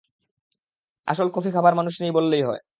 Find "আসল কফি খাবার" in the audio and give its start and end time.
1.07-1.73